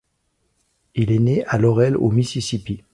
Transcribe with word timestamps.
Il 0.95 1.11
est 1.11 1.19
né 1.19 1.45
à 1.45 1.59
Laurel 1.59 1.95
au 1.95 2.09
Mississippi. 2.09 2.81